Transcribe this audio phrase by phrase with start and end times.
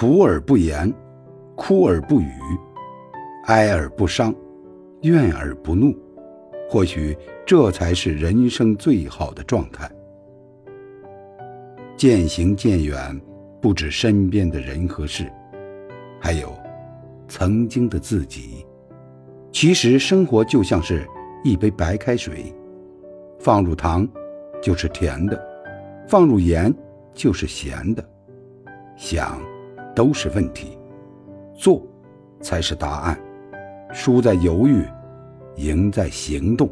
[0.00, 0.90] 苦而不言，
[1.54, 2.32] 哭而不语，
[3.48, 4.34] 哀而不伤，
[5.02, 5.94] 怨而不怒，
[6.70, 7.14] 或许
[7.44, 9.86] 这才是人生最好的状态。
[11.98, 13.20] 渐行渐远，
[13.60, 15.30] 不止身边的人和事，
[16.18, 16.50] 还有
[17.28, 18.64] 曾经的自己。
[19.52, 21.06] 其实生活就像是
[21.44, 22.50] 一杯白开水，
[23.38, 24.08] 放入糖
[24.62, 25.38] 就是甜的，
[26.08, 26.74] 放入盐
[27.12, 28.02] 就是咸的。
[28.96, 29.38] 想
[30.00, 30.78] 都是问题，
[31.54, 31.86] 做
[32.40, 33.20] 才是答案。
[33.92, 34.82] 输在犹豫，
[35.56, 36.70] 赢在行动。